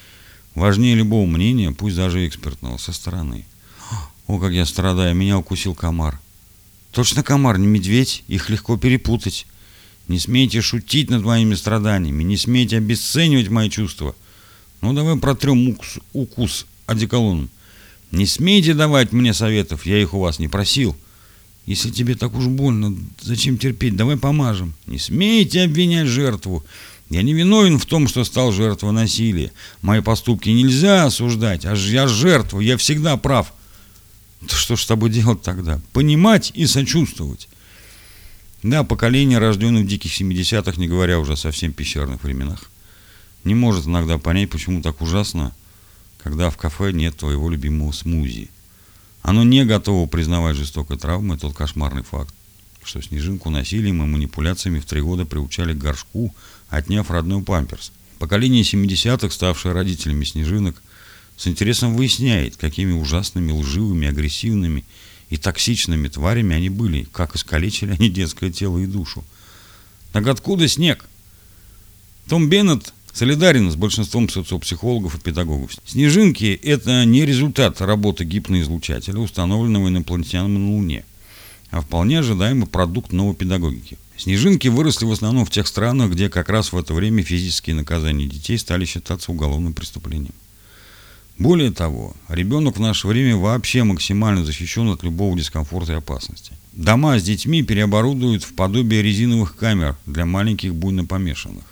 Важнее 0.55 0.95
любого 0.95 1.25
мнения, 1.25 1.71
пусть 1.71 1.95
даже 1.95 2.27
экспертного, 2.27 2.77
со 2.77 2.91
стороны. 2.91 3.45
О, 4.27 4.39
как 4.39 4.51
я 4.51 4.65
страдаю, 4.65 5.15
меня 5.15 5.37
укусил 5.37 5.73
комар. 5.73 6.19
Точно 6.91 7.23
комар, 7.23 7.57
не 7.57 7.67
медведь, 7.67 8.23
их 8.27 8.49
легко 8.49 8.75
перепутать. 8.77 9.45
Не 10.07 10.19
смейте 10.19 10.61
шутить 10.61 11.09
над 11.09 11.23
моими 11.23 11.53
страданиями, 11.53 12.23
не 12.23 12.35
смейте 12.35 12.77
обесценивать 12.77 13.49
мои 13.49 13.69
чувства. 13.69 14.15
Ну, 14.81 14.93
давай 14.93 15.17
протрем 15.17 15.69
укус, 15.69 15.99
укус 16.13 16.65
одеколоном. 16.89 17.49
Не 18.11 18.25
смейте 18.25 18.73
давать 18.73 19.11
мне 19.11 19.33
советов, 19.33 19.85
я 19.85 20.01
их 20.01 20.13
у 20.13 20.19
вас 20.19 20.39
не 20.39 20.47
просил. 20.47 20.95
Если 21.65 21.91
тебе 21.91 22.15
так 22.15 22.35
уж 22.35 22.45
больно, 22.47 22.97
зачем 23.21 23.57
терпеть? 23.57 23.95
Давай 23.95 24.17
помажем. 24.17 24.73
Не 24.87 24.97
смейте 24.97 25.61
обвинять 25.61 26.07
жертву. 26.07 26.65
Я 27.09 27.21
не 27.21 27.33
виновен 27.33 27.77
в 27.77 27.85
том, 27.85 28.07
что 28.07 28.23
стал 28.23 28.51
жертвой 28.51 28.91
насилия. 28.91 29.51
Мои 29.81 30.01
поступки 30.01 30.49
нельзя 30.49 31.05
осуждать, 31.05 31.65
а 31.65 31.75
я 31.75 32.07
жертва, 32.07 32.59
я 32.59 32.77
всегда 32.77 33.17
прав. 33.17 33.53
Да 34.41 34.55
что 34.55 34.75
ж 34.75 34.81
с 34.81 34.85
тобой 34.85 35.09
делать 35.09 35.41
тогда? 35.41 35.81
Понимать 35.91 36.51
и 36.55 36.65
сочувствовать. 36.65 37.49
Да, 38.63 38.83
поколение, 38.83 39.37
рожденное 39.37 39.83
в 39.83 39.87
диких 39.87 40.19
70-х, 40.19 40.79
не 40.79 40.87
говоря 40.87 41.19
уже 41.19 41.33
о 41.33 41.37
совсем 41.37 41.71
пещерных 41.71 42.23
временах, 42.23 42.69
не 43.43 43.55
может 43.55 43.87
иногда 43.87 44.17
понять, 44.17 44.49
почему 44.49 44.81
так 44.81 45.01
ужасно, 45.01 45.55
когда 46.21 46.49
в 46.49 46.57
кафе 46.57 46.91
нет 46.91 47.17
твоего 47.17 47.49
любимого 47.49 47.91
смузи. 47.91 48.49
Оно 49.21 49.43
не 49.43 49.65
готово 49.65 50.07
признавать 50.07 50.55
жестокой 50.55 50.97
травмы, 50.97 51.37
тот 51.37 51.55
кошмарный 51.55 52.03
факт 52.03 52.33
что 52.83 53.01
снежинку 53.01 53.49
насилием 53.49 54.01
и 54.03 54.07
манипуляциями 54.07 54.79
в 54.79 54.85
три 54.85 55.01
года 55.01 55.25
приучали 55.25 55.73
к 55.73 55.77
горшку, 55.77 56.33
отняв 56.69 57.11
родной 57.11 57.43
памперс. 57.43 57.91
Поколение 58.17 58.63
70-х, 58.63 59.29
ставшее 59.29 59.73
родителями 59.73 60.25
снежинок, 60.25 60.81
с 61.37 61.47
интересом 61.47 61.95
выясняет, 61.95 62.57
какими 62.57 62.91
ужасными, 62.91 63.51
лживыми, 63.51 64.07
агрессивными 64.07 64.85
и 65.29 65.37
токсичными 65.37 66.07
тварями 66.07 66.55
они 66.55 66.69
были, 66.69 67.03
как 67.03 67.35
искалечили 67.35 67.91
они 67.91 68.09
детское 68.09 68.51
тело 68.51 68.77
и 68.79 68.85
душу. 68.85 69.23
Так 70.11 70.27
откуда 70.27 70.67
снег? 70.67 71.05
Том 72.27 72.49
Беннет 72.49 72.93
солидарен 73.13 73.71
с 73.71 73.75
большинством 73.75 74.29
социопсихологов 74.29 75.15
и 75.15 75.19
педагогов. 75.19 75.71
Снежинки– 75.85 76.59
это 76.63 77.05
не 77.05 77.25
результат 77.25 77.81
работы 77.81 78.23
гипноизлучателя, 78.23 79.19
установленного 79.19 79.89
инопланетянами 79.89 80.57
на 80.57 80.71
Луне 80.71 81.05
а 81.71 81.81
вполне 81.81 82.19
ожидаемый 82.19 82.67
продукт 82.67 83.11
новой 83.11 83.35
педагогики. 83.35 83.97
Снежинки 84.17 84.67
выросли 84.67 85.05
в 85.05 85.11
основном 85.11 85.45
в 85.45 85.51
тех 85.51 85.67
странах, 85.67 86.11
где 86.11 86.29
как 86.29 86.49
раз 86.49 86.71
в 86.71 86.77
это 86.77 86.93
время 86.93 87.23
физические 87.23 87.75
наказания 87.75 88.27
детей 88.27 88.57
стали 88.57 88.85
считаться 88.85 89.31
уголовным 89.31 89.73
преступлением. 89.73 90.33
Более 91.37 91.71
того, 91.71 92.13
ребенок 92.27 92.77
в 92.77 92.81
наше 92.81 93.07
время 93.07 93.37
вообще 93.37 93.83
максимально 93.83 94.43
защищен 94.43 94.89
от 94.89 95.03
любого 95.03 95.37
дискомфорта 95.37 95.93
и 95.93 95.95
опасности. 95.95 96.51
Дома 96.73 97.17
с 97.17 97.23
детьми 97.23 97.63
переоборудуют 97.63 98.43
в 98.43 98.53
подобие 98.55 99.01
резиновых 99.01 99.55
камер 99.55 99.95
для 100.05 100.25
маленьких 100.25 100.75
буйно 100.75 101.05
помешанных. 101.05 101.63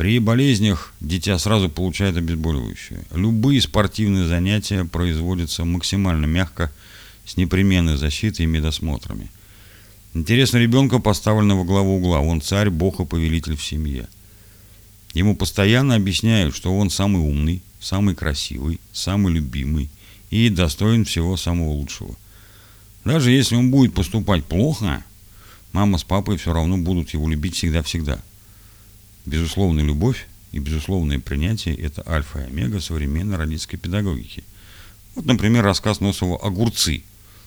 При 0.00 0.18
болезнях 0.18 0.94
дитя 1.02 1.38
сразу 1.38 1.68
получает 1.68 2.16
обезболивающее. 2.16 3.02
Любые 3.10 3.60
спортивные 3.60 4.26
занятия 4.26 4.86
производятся 4.86 5.66
максимально 5.66 6.24
мягко 6.24 6.72
с 7.26 7.36
непременной 7.36 7.98
защитой 7.98 8.44
и 8.44 8.46
медосмотрами. 8.46 9.28
Интересно, 10.14 10.56
ребенка 10.56 11.00
поставлено 11.00 11.54
во 11.54 11.64
главу 11.64 11.98
угла. 11.98 12.20
Он 12.20 12.40
царь, 12.40 12.70
бог 12.70 12.98
и 13.00 13.04
повелитель 13.04 13.56
в 13.56 13.62
семье. 13.62 14.08
Ему 15.12 15.36
постоянно 15.36 15.96
объясняют, 15.96 16.56
что 16.56 16.74
он 16.74 16.88
самый 16.88 17.20
умный, 17.20 17.62
самый 17.78 18.14
красивый, 18.14 18.80
самый 18.94 19.34
любимый 19.34 19.90
и 20.30 20.48
достоин 20.48 21.04
всего 21.04 21.36
самого 21.36 21.72
лучшего. 21.72 22.16
Даже 23.04 23.32
если 23.32 23.54
он 23.54 23.70
будет 23.70 23.92
поступать 23.92 24.46
плохо, 24.46 25.04
мама 25.72 25.98
с 25.98 26.04
папой 26.04 26.38
все 26.38 26.54
равно 26.54 26.78
будут 26.78 27.10
его 27.10 27.28
любить 27.28 27.56
всегда-всегда. 27.56 28.22
Безусловная 29.30 29.84
любовь 29.84 30.26
и 30.50 30.58
безусловное 30.58 31.20
принятие– 31.20 31.76
это 31.76 32.02
альфа 32.04 32.40
и 32.40 32.46
омега 32.46 32.80
современной 32.80 33.36
родительской 33.36 33.78
педагогики. 33.78 34.42
Вот, 35.14 35.24
например, 35.24 35.62
рассказ 35.62 36.00
Носова 36.00 36.36
«Огурцы», 36.44 37.04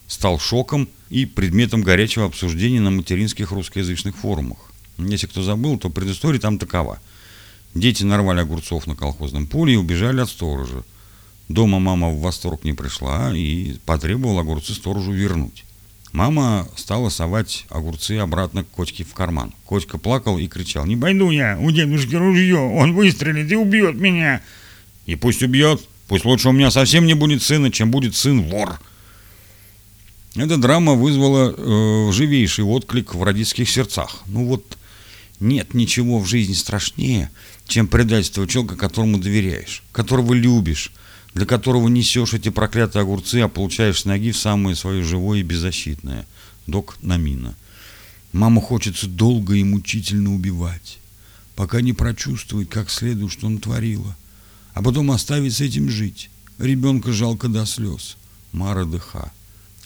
стал 0.07 0.39
шоком 0.39 0.87
и 1.09 1.25
предметом 1.25 1.81
горячего 1.81 2.25
обсуждения 2.25 2.79
на 2.79 2.89
материнских 2.89 3.51
русскоязычных 3.51 4.15
форумах. 4.15 4.59
Если 4.97 5.27
кто 5.27 5.43
забыл, 5.43 5.77
то 5.77 5.89
предыстория 5.89 6.39
там 6.39 6.57
такова. 6.57 7.01
Дети 7.73 8.03
нарвали 8.03 8.39
огурцов 8.39 8.87
на 8.87 8.95
колхозном 8.95 9.45
поле 9.45 9.73
и 9.73 9.77
убежали 9.77 10.21
от 10.21 10.29
сторожа. 10.29 10.85
Дома 11.49 11.79
мама 11.79 12.11
в 12.11 12.21
восторг 12.21 12.63
не 12.63 12.71
пришла 12.71 13.35
и 13.35 13.75
потребовала 13.85 14.39
огурцы 14.39 14.73
сторожу 14.73 15.11
вернуть. 15.11 15.65
Мама 16.13 16.67
стала 16.75 17.09
совать 17.09 17.65
огурцы 17.69 18.19
обратно 18.19 18.63
к 18.63 18.69
Котьке 18.69 19.03
в 19.03 19.15
карман. 19.15 19.51
Котька 19.67 19.97
плакал 19.97 20.37
и 20.37 20.47
кричал, 20.47 20.85
«Не 20.85 20.95
пойду 20.95 21.31
я, 21.31 21.57
у 21.59 21.71
дедушки 21.71 22.13
ружье, 22.13 22.59
он 22.59 22.93
выстрелит 22.93 23.51
и 23.51 23.55
убьет 23.55 23.95
меня!» 23.95 24.41
«И 25.07 25.15
пусть 25.15 25.41
убьет, 25.41 25.81
пусть 26.07 26.23
лучше 26.23 26.49
у 26.49 26.51
меня 26.51 26.69
совсем 26.69 27.07
не 27.07 27.15
будет 27.15 27.41
сына, 27.41 27.71
чем 27.71 27.89
будет 27.89 28.15
сын 28.15 28.43
вор!» 28.43 28.79
Эта 30.35 30.57
драма 30.57 30.93
вызвала 30.93 31.55
э, 31.57 32.11
живейший 32.11 32.63
отклик 32.63 33.15
в 33.15 33.23
родительских 33.23 33.69
сердцах. 33.69 34.21
Ну 34.27 34.45
вот, 34.45 34.77
нет 35.39 35.73
ничего 35.73 36.19
в 36.19 36.27
жизни 36.27 36.53
страшнее, 36.53 37.31
чем 37.67 37.87
предательство 37.87 38.47
человека, 38.47 38.75
которому 38.75 39.17
доверяешь, 39.17 39.83
которого 39.91 40.33
любишь, 40.33 40.91
для 41.33 41.45
которого 41.45 41.87
несешь 41.87 42.33
эти 42.33 42.49
проклятые 42.49 43.01
огурцы, 43.01 43.41
а 43.41 43.47
получаешь 43.47 44.05
ноги 44.05 44.31
в 44.31 44.37
самое 44.37 44.75
свое 44.75 45.03
живое 45.03 45.39
и 45.39 45.43
беззащитное. 45.43 46.25
Док 46.67 46.97
Намина. 47.01 47.55
Маму 48.31 48.61
хочется 48.61 49.07
долго 49.07 49.55
и 49.55 49.63
мучительно 49.63 50.33
убивать, 50.33 50.99
пока 51.55 51.81
не 51.81 51.93
прочувствует 51.93 52.69
как 52.69 52.89
следует, 52.89 53.31
что 53.31 53.47
он 53.47 53.59
творила, 53.59 54.15
а 54.73 54.81
потом 54.81 55.11
оставить 55.11 55.53
с 55.53 55.61
этим 55.61 55.89
жить. 55.89 56.29
Ребенка 56.57 57.11
жалко 57.11 57.47
до 57.47 57.65
слез. 57.65 58.17
Мара 58.51 58.85
Дыха. 58.85 59.31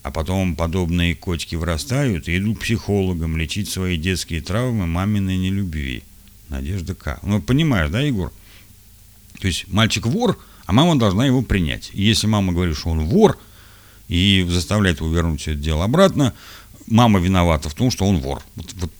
А 0.04 0.12
потом 0.12 0.56
подобные 0.56 1.16
котики 1.16 1.56
вырастают 1.56 2.30
и 2.30 2.38
идут 2.38 2.60
к 2.60 2.62
психологам 2.62 3.36
лечить 3.36 3.70
свои 3.70 3.98
детские 3.98 4.42
травмы 4.42 4.86
маминой 4.86 5.38
нелюбви. 5.38 6.04
Надежда 6.50 6.96
К. 6.96 7.20
Ну, 7.24 7.42
понимаешь, 7.42 7.90
да, 7.90 8.00
Егор? 8.00 8.32
То 9.40 9.48
есть 9.48 9.68
мальчик 9.68 10.06
вор, 10.06 10.40
а 10.68 10.74
мама 10.74 11.00
должна 11.00 11.26
его 11.26 11.42
принять. 11.42 11.90
И 11.94 12.04
если 12.04 12.28
мама 12.28 12.52
говорит, 12.54 12.78
что 12.78 12.90
он 12.90 13.06
вор, 13.06 13.40
и 14.10 14.46
заставляет 14.50 15.00
его 15.00 15.10
вернуть 15.10 15.48
это 15.48 15.56
дело 15.56 15.86
обратно, 15.86 16.34
мама 16.88 17.20
виновата 17.20 17.70
в 17.70 17.74
том, 17.74 17.90
что 17.90 18.06
он 18.06 18.18
вор. 18.18 18.44
Вот, 18.56 18.74
вот. 18.76 18.92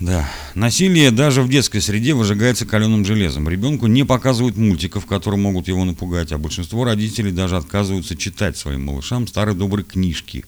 Да. 0.00 0.28
Насилие 0.54 1.12
даже 1.12 1.42
в 1.42 1.48
детской 1.48 1.80
среде 1.80 2.12
выжигается 2.12 2.66
каленым 2.66 3.04
железом. 3.04 3.48
Ребенку 3.48 3.86
не 3.86 4.04
показывают 4.04 4.56
мультиков, 4.56 5.06
которые 5.06 5.40
могут 5.40 5.68
его 5.68 5.84
напугать, 5.84 6.32
а 6.32 6.38
большинство 6.38 6.84
родителей 6.84 7.30
даже 7.30 7.56
отказываются 7.56 8.16
читать 8.16 8.56
своим 8.56 8.84
малышам 8.84 9.28
старые 9.28 9.56
добрые 9.56 9.84
книжки, 9.84 10.44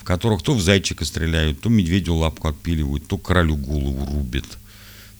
в 0.00 0.04
которых 0.04 0.42
то 0.42 0.54
в 0.54 0.62
зайчика 0.62 1.04
стреляют, 1.04 1.60
то 1.60 1.68
медведю 1.68 2.14
лапку 2.14 2.48
отпиливают, 2.48 3.06
то 3.06 3.18
королю 3.18 3.56
голову 3.56 4.06
рубят. 4.06 4.46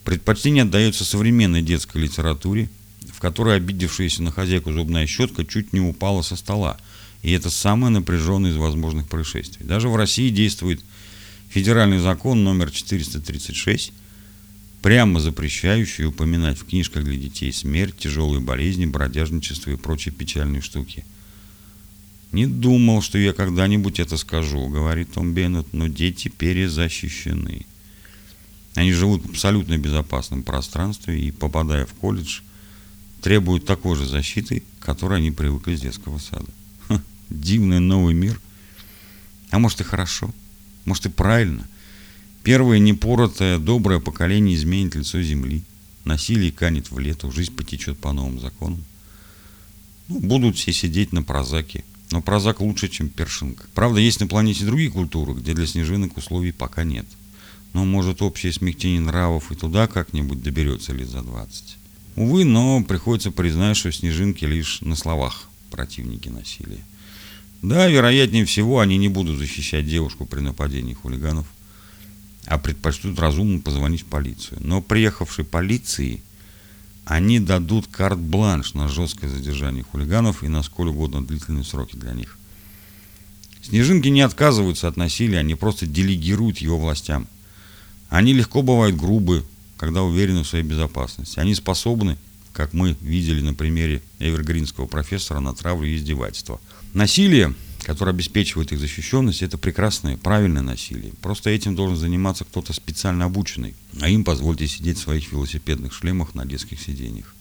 Предпочтение 0.05 0.63
отдается 0.63 1.05
современной 1.05 1.61
детской 1.61 1.99
литературе– 1.99 2.71
которой 3.25 3.57
обидевшаяся 3.57 4.23
на 4.23 4.31
хозяйку 4.31 4.71
зубная 4.71 5.07
щетка 5.07 5.47
чуть 5.47 5.73
не 5.73 5.81
упала 5.81 6.21
со 6.21 6.37
стола. 6.37 6.77
И 7.23 7.33
это 7.33 7.49
самое 7.49 7.91
напряженное 7.91 8.51
из 8.51 8.57
возможных 8.57 9.09
происшествий. 9.09 9.65
Даже 9.67 9.89
в 9.89 9.97
России 9.97 10.29
действует 10.29 10.83
федеральный 11.49 12.01
закон 12.01 12.45
номер 12.45 12.71
436, 12.71 13.95
прямо 14.83 15.21
запрещающий 15.21 16.05
упоминать 16.05 16.59
в 16.59 16.67
книжках 16.67 17.05
для 17.05 17.17
детей 17.17 17.51
смерть, 17.51 17.97
тяжелые 17.97 18.43
болезни, 18.43 18.85
бродяжничество 18.85 19.71
и 19.71 19.77
прочие 19.77 20.13
печальные 20.13 20.61
штуки. 20.61 21.07
«Не 22.31 22.47
думал, 22.47 23.01
что 23.01 23.17
я 23.17 23.33
когда-нибудь 23.33 24.01
это 24.01 24.19
скажу»,— 24.19 24.69
говорит 24.69 25.15
Том 25.15 25.33
Беннет, 25.33 25.73
«но 25.73 25.87
дети 25.87 26.29
перезащищены». 26.29 27.65
Они 28.75 28.93
живут 28.93 29.25
в 29.25 29.31
абсолютно 29.31 29.79
безопасном 29.79 30.43
пространстве 30.43 31.19
и, 31.19 31.31
попадая 31.31 31.87
в 31.87 31.95
колледж, 31.95 32.41
требуют 33.25 33.65
такой 33.65 33.97
же 33.97 34.07
защиты, 34.07 34.63
к 34.79 34.85
которой 34.85 35.19
они 35.19 35.31
привыкли 35.31 35.75
с 35.75 35.81
детского 35.81 36.19
сада. 36.19 36.45
Ха, 36.87 37.01
дивный 37.31 37.81
новый 37.81 38.13
мир. 38.13 38.39
А 39.51 39.59
может 39.59 39.81
и 39.81 39.85
хорошо, 39.85 40.31
может 40.85 41.07
и 41.07 41.09
правильно. 41.09 41.67
Первое 42.43 42.79
непоротое, 42.79 43.59
доброе 43.59 43.99
поколение 43.99 44.55
изменит 44.55 44.95
лицо 44.95 45.23
Земли. 45.23 45.63
Насилие 46.05 46.53
канет 46.53 46.91
в 46.91 46.99
лету, 46.99 47.33
жизнь 47.33 47.57
потечет 47.57 47.99
по 47.99 48.13
новым 48.13 48.41
законам. 48.41 48.85
Ну, 50.09 50.21
будут 50.21 50.59
все 50.59 50.75
сидеть 50.75 51.13
на 51.15 51.23
прозаке. 51.23 51.83
Но 52.11 52.21
прозак 52.21 52.61
лучше, 52.61 52.89
чем 52.89 53.09
першинг. 53.09 53.71
Правда, 53.73 54.01
есть 54.01 54.21
на 54.21 54.27
планете 54.27 54.67
другие 54.67 54.91
культуры, 54.91 55.33
где 55.33 55.55
для 55.55 55.67
снежинок 55.67 56.19
условий 56.19 56.53
пока 56.53 56.85
нет. 56.85 57.07
Но 57.73 57.87
может 57.87 58.21
общее 58.21 58.53
смягчение 58.53 59.01
нравов 59.01 59.51
и 59.51 59.55
туда 59.55 59.87
как-нибудь 59.87 60.43
доберется 60.43 60.93
лет 60.93 61.09
за 61.09 61.23
20. 61.23 61.79
Увы, 62.17 62.45
но 62.45 62.83
приходится 62.85 63.31
признать, 63.31 63.77
что 63.77 63.91
снежинки 63.91 64.45
лишь 64.45 64.81
на 64.83 64.95
словах 64.95 65.49
противники 65.71 66.29
насилия. 66.29 66.85
Да, 67.63 67.89
вероятнее 67.89 68.45
всего, 68.45 68.81
они 68.81 68.99
не 68.99 69.09
будут 69.09 69.39
защищать 69.39 69.87
девушку 69.87 70.27
при 70.27 70.41
нападении 70.41 70.95
хулиганов, 70.95 71.47
а 72.47 72.59
предпочтут 72.59 73.19
разумно 73.19 73.61
позвонить 73.61 74.03
в 74.03 74.07
полицию. 74.07 74.59
Но 74.63 74.81
приехавшей 74.81 75.45
полиции 75.45 76.23
они 77.05 77.41
дадут 77.41 77.87
карт-бланш 77.89 78.75
на 78.75 78.89
жесткое 78.89 79.31
задержание 79.31 79.83
хулиганов 79.83 80.45
и 80.45 80.49
на 80.49 80.63
сколь 80.63 80.89
угодно 80.89 81.25
длительные 81.25 81.65
сроки 81.65 81.97
для 81.97 82.13
них. 82.13 82.39
Снежинки 83.63 84.09
не 84.09 84.21
отказываются 84.21 84.89
от 84.89 84.97
насилия, 84.97 85.39
они 85.39 85.55
просто 85.55 85.87
делегируют 85.87 86.59
его 86.59 86.79
властям. 86.79 87.27
Они 88.11 88.33
легко 88.35 88.63
бывают 88.63 88.97
грубы, 88.97 89.45
когда 89.77 90.03
уверены 90.03 90.43
в 90.43 90.49
своей 90.49 90.65
безопасности. 90.65 91.39
Они 91.39 91.55
способны, 91.55 92.17
как 92.53 92.73
мы 92.73 92.97
видели 93.01 93.41
на 93.41 93.55
примере 93.55 94.03
эвергринского 94.19 94.87
профессора, 94.87 95.41
на 95.41 95.55
травлю 95.55 95.89
и 95.89 95.97
издевательство. 95.97 96.61
Насилие, 96.93 97.55
которое 97.83 98.11
обеспечивает 98.11 98.73
их 98.73 98.79
защищенность, 98.79 99.43
это 99.43 99.59
прекрасное, 99.59 100.17
правильное 100.17 100.63
насилие. 100.63 101.13
Просто 101.21 101.51
этим 101.51 101.75
должен 101.75 101.97
заниматься 101.97 102.45
кто-то 102.45 102.73
специально 102.73 103.25
обученный, 103.25 103.75
а 104.01 104.09
им 104.09 104.25
позвольте 104.25 104.67
сидеть 104.67 104.99
в 104.99 105.03
своих 105.03 105.33
велосипедных 105.33 105.93
шлемах 105.93 106.35
на 106.35 106.47
детских 106.47 106.81
сиденьях. 106.81 107.35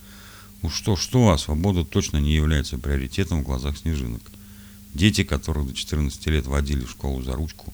Ну 0.64 0.70
что, 0.70 0.96
что, 0.96 1.32
а 1.32 1.38
свобода 1.38 1.84
точно 1.84 2.18
не 2.18 2.34
является 2.34 2.78
приоритетом 2.78 3.42
в 3.42 3.44
глазах 3.44 3.78
снежинок. 3.78 4.22
Дети, 4.94 5.24
которых 5.24 5.68
до 5.68 5.74
14 5.74 6.26
лет 6.28 6.46
водили 6.46 6.86
в 6.86 6.92
школу 6.92 7.22
за 7.22 7.34
ручку 7.34 7.74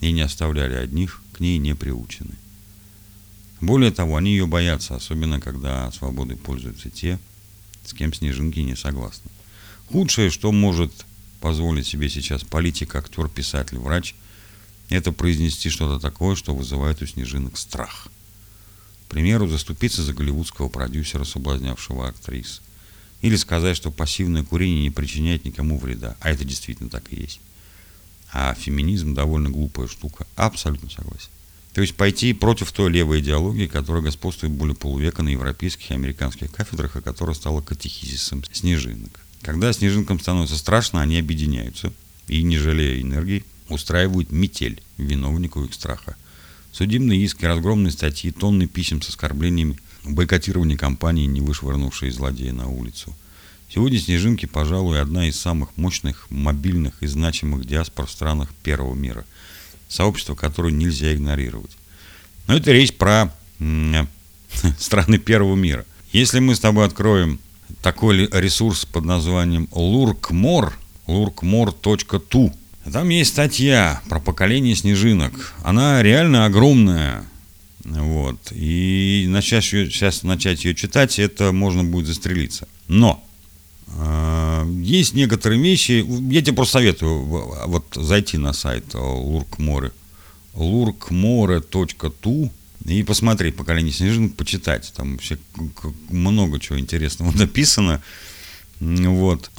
и 0.00 0.10
не 0.12 0.22
оставляли 0.22 0.74
одних, 0.74 1.22
к 1.32 1.40
ней 1.40 1.58
не 1.58 1.74
приучены. 1.74 2.34
Более 3.60 3.90
того, 3.90 4.16
они 4.16 4.32
ее 4.32 4.46
боятся, 4.46 4.96
особенно 4.96 5.40
когда 5.40 5.90
свободой 5.92 6.36
пользуются 6.36 6.90
те, 6.90 7.18
с 7.84 7.94
кем 7.94 8.12
снежинки 8.12 8.60
не 8.60 8.76
согласны. 8.76 9.30
Худшее, 9.90 10.30
что 10.30 10.52
может 10.52 10.92
позволить 11.40 11.86
себе 11.86 12.10
сейчас 12.10 12.42
политик, 12.44 12.94
актер, 12.94 13.28
писатель, 13.28 13.78
врач, 13.78 14.14
это 14.88 15.12
произнести 15.12 15.70
что-то 15.70 16.00
такое, 16.00 16.36
что 16.36 16.54
вызывает 16.54 17.02
у 17.02 17.06
снежинок 17.06 17.56
страх. 17.56 18.08
К 19.06 19.10
примеру, 19.10 19.48
заступиться 19.48 20.02
за 20.02 20.12
голливудского 20.12 20.68
продюсера, 20.68 21.24
соблазнявшего 21.24 22.08
актрис. 22.08 22.60
Или 23.22 23.36
сказать, 23.36 23.76
что 23.76 23.90
пассивное 23.90 24.44
курение 24.44 24.82
не 24.82 24.90
причиняет 24.90 25.44
никому 25.44 25.78
вреда. 25.78 26.16
А 26.20 26.30
это 26.30 26.44
действительно 26.44 26.90
так 26.90 27.12
и 27.12 27.20
есть. 27.20 27.40
А 28.32 28.54
феминизм 28.54 29.14
довольно 29.14 29.48
глупая 29.48 29.86
штука. 29.86 30.26
Абсолютно 30.36 30.90
согласен. 30.90 31.30
То 31.76 31.82
есть 31.82 31.94
пойти 31.94 32.32
против 32.32 32.72
той 32.72 32.90
левой 32.90 33.20
идеологии, 33.20 33.66
которая 33.66 34.02
господствует 34.02 34.50
более 34.50 34.74
полувека 34.74 35.22
на 35.22 35.28
европейских 35.28 35.90
и 35.90 35.94
американских 35.94 36.50
кафедрах, 36.50 36.96
и 36.96 37.02
которая 37.02 37.34
стала 37.34 37.60
катехизисом 37.60 38.42
снежинок. 38.50 39.20
Когда 39.42 39.70
снежинкам 39.74 40.18
становится 40.18 40.56
страшно, 40.56 41.02
они 41.02 41.18
объединяются 41.18 41.92
и, 42.28 42.42
не 42.42 42.56
жалея 42.56 43.02
энергии, 43.02 43.44
устраивают 43.68 44.32
метель 44.32 44.82
виновнику 44.96 45.64
их 45.64 45.74
страха. 45.74 46.16
Судебные 46.72 47.20
иски, 47.20 47.44
разгромные 47.44 47.92
статьи, 47.92 48.30
тонны 48.30 48.66
писем 48.66 49.02
с 49.02 49.10
оскорблениями, 49.10 49.78
бойкотирование 50.02 50.78
компании, 50.78 51.26
не 51.26 51.42
вышвырнувшей 51.42 52.08
злодея 52.08 52.54
на 52.54 52.68
улицу. 52.68 53.14
Сегодня 53.68 54.00
снежинки, 54.00 54.46
пожалуй, 54.46 54.98
одна 54.98 55.28
из 55.28 55.38
самых 55.38 55.76
мощных, 55.76 56.30
мобильных 56.30 57.02
и 57.02 57.06
значимых 57.06 57.66
диаспор 57.66 58.06
в 58.06 58.10
странах 58.10 58.48
первого 58.62 58.94
мира– 58.94 59.26
сообщество, 59.88 60.34
которое 60.34 60.72
нельзя 60.72 61.14
игнорировать. 61.14 61.76
Но 62.46 62.56
это 62.56 62.72
речь 62.72 62.94
про 62.94 63.32
страны 64.78 65.18
первого 65.18 65.56
мира. 65.56 65.84
Если 66.12 66.38
мы 66.38 66.54
с 66.54 66.60
тобой 66.60 66.86
откроем 66.86 67.40
такой 67.82 68.28
ресурс 68.32 68.84
под 68.84 69.04
названием 69.04 69.68
Lurkmore, 69.72 70.72
lurkmore.tu, 71.06 72.52
там 72.92 73.08
есть 73.08 73.30
статья 73.30 74.00
про 74.08 74.20
поколение 74.20 74.76
снежинок. 74.76 75.54
Она 75.64 76.02
реально 76.02 76.46
огромная. 76.46 77.24
Вот. 77.84 78.52
И 78.52 79.26
начать 79.28 79.64
сейчас 79.64 80.22
начать 80.22 80.64
ее 80.64 80.74
читать, 80.74 81.18
это 81.18 81.52
можно 81.52 81.84
будет 81.84 82.06
застрелиться. 82.06 82.68
Но 82.88 83.25
есть 83.88 85.14
некоторые 85.14 85.60
вещи, 85.60 86.04
я 86.32 86.42
тебе 86.42 86.54
просто 86.54 86.74
советую 86.74 87.24
вот 87.24 87.86
зайти 87.94 88.36
на 88.36 88.52
сайт 88.52 88.94
Луркморе, 88.94 89.92
lurkmore.tu 90.54 92.50
и 92.84 93.02
посмотреть 93.02 93.56
«Поколение 93.56 93.92
снежинок», 93.92 94.36
почитать. 94.36 94.92
Там 94.96 95.12
вообще 95.12 95.38
много 96.08 96.60
чего 96.60 96.78
интересного 96.78 97.32
написано. 97.36 98.02
Вот. 98.80 99.50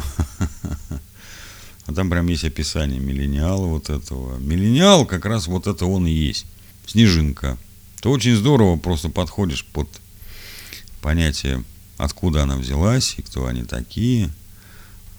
А 1.86 1.94
там 1.94 2.10
прям 2.10 2.28
есть 2.28 2.44
описание 2.44 3.00
миллениала 3.00 3.66
вот 3.66 3.90
этого. 3.90 4.38
Миллениал 4.40 5.06
как 5.06 5.26
раз 5.26 5.48
вот 5.48 5.68
это 5.68 5.86
он 5.86 6.06
и 6.06 6.12
есть. 6.12 6.46
Снежинка. 6.86 7.58
То 8.02 8.12
очень 8.12 8.36
здорово 8.36 8.78
просто 8.78 9.10
подходишь 9.10 9.66
под 9.66 9.90
понятие, 11.02 11.64
откуда 11.98 12.44
она 12.44 12.58
взялась 12.58 13.16
и 13.18 13.22
кто 13.22 13.46
они 13.46 13.64
такие. 13.64 14.32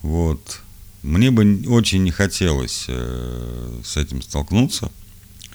Вот. 0.02 0.60
Мне 1.02 1.30
бы 1.30 1.62
очень 1.68 2.02
не 2.02 2.10
хотелось 2.10 2.86
э, 2.88 3.80
с 3.84 3.96
этим 3.96 4.22
столкнуться, 4.22 4.90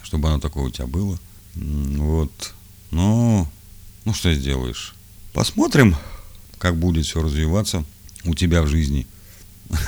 чтобы 0.02 0.30
оно 0.30 0.40
такое 0.40 0.66
у 0.66 0.70
тебя 0.70 0.88
было. 0.88 1.20
Вот. 1.56 2.54
Но, 2.92 3.50
ну 4.06 4.14
что 4.14 4.34
сделаешь? 4.34 4.96
Посмотрим, 5.34 5.96
как 6.60 6.78
будет 6.78 7.06
все 7.06 7.22
развиваться 7.22 7.84
у 8.26 8.34
тебя 8.36 8.62
в 8.62 8.68
жизни. 8.68 9.08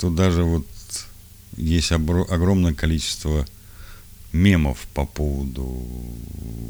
Тут 0.00 0.14
даже 0.14 0.42
вот 0.42 0.66
есть 1.56 1.92
огромное 1.92 2.74
количество 2.74 3.46
мемов 4.32 4.78
по 4.94 5.06
поводу 5.06 5.64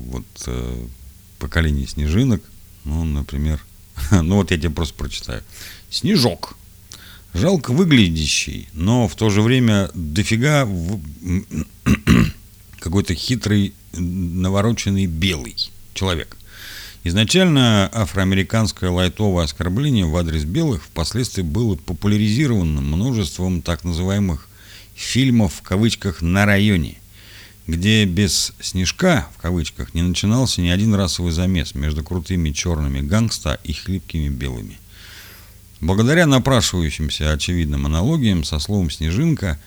вот 0.06 0.26
э, 0.46 0.86
поколения 1.38 1.86
снежинок. 1.86 2.42
Ну, 2.84 3.04
например, 3.04 3.64
ну 4.10 4.36
вот 4.36 4.50
я 4.50 4.58
тебе 4.58 4.70
просто 4.70 4.94
прочитаю. 4.94 5.42
Снежок. 5.90 6.56
Жалко 7.32 7.72
выглядящий, 7.72 8.68
но 8.72 9.08
в 9.08 9.16
то 9.16 9.28
же 9.28 9.42
время 9.42 9.90
дофига 9.94 10.64
в... 10.64 11.00
какой-то 12.78 13.14
хитрый, 13.14 13.74
навороченный 13.92 15.06
белый 15.06 15.56
человек. 15.94 16.36
Изначально 17.02 17.90
афроамериканское 17.92 18.88
лайтовое 18.90 19.44
оскорбление 19.44 20.06
в 20.06 20.16
адрес 20.16 20.44
белых 20.44 20.84
впоследствии 20.84 21.42
было 21.42 21.76
популяризировано 21.76 22.80
множеством 22.80 23.62
так 23.62 23.84
называемых 23.84 24.48
фильмов 24.94 25.54
в 25.54 25.62
кавычках 25.62 26.22
«на 26.22 26.46
районе», 26.46 26.98
где 27.66 28.04
без 28.04 28.52
«снежка» 28.60 29.28
в 29.36 29.40
кавычках 29.40 29.94
не 29.94 30.02
начинался 30.02 30.60
ни 30.60 30.68
один 30.68 30.94
расовый 30.94 31.32
замес 31.32 31.74
между 31.74 32.02
крутыми 32.02 32.50
черными 32.50 33.00
гангста 33.00 33.58
и 33.64 33.72
хлипкими 33.72 34.28
белыми. 34.28 34.78
Благодаря 35.80 36.26
напрашивающимся 36.26 37.32
очевидным 37.32 37.86
аналогиям 37.86 38.44
со 38.44 38.58
словом 38.58 38.90
«снежинка» 38.90 39.58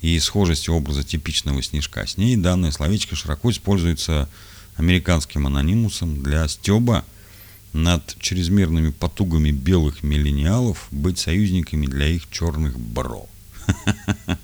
и 0.00 0.18
схожести 0.18 0.70
образа 0.70 1.04
типичного 1.04 1.62
снежка 1.62 2.06
с 2.06 2.16
ней, 2.16 2.36
данное 2.36 2.72
словечко 2.72 3.16
широко 3.16 3.50
используется 3.50 4.28
американским 4.76 5.46
анонимусом 5.46 6.22
для 6.22 6.48
стеба 6.48 7.04
над 7.72 8.16
чрезмерными 8.18 8.90
потугами 8.90 9.50
белых 9.50 10.02
миллениалов 10.02 10.88
быть 10.90 11.18
союзниками 11.18 11.86
для 11.86 12.06
их 12.06 12.28
черных 12.30 12.78
бро. 12.78 13.28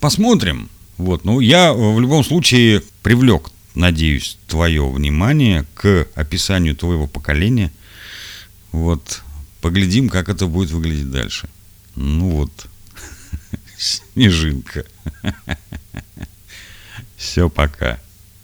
Посмотрим. 0.00 0.68
Вот, 1.00 1.24
ну 1.24 1.40
я 1.40 1.72
в 1.72 1.98
любом 1.98 2.22
случае 2.22 2.82
привлек, 3.02 3.50
надеюсь, 3.74 4.36
твое 4.46 4.86
внимание 4.86 5.64
к 5.72 6.06
описанию 6.14 6.76
твоего 6.76 7.06
поколения. 7.06 7.72
Вот, 8.70 9.22
поглядим, 9.62 10.10
как 10.10 10.28
это 10.28 10.46
будет 10.46 10.70
выглядеть 10.70 11.10
дальше. 11.10 11.48
Ну 11.96 12.28
вот, 12.28 12.66
снежинка. 13.78 14.84
Все, 17.16 17.48
пока. 17.48 17.98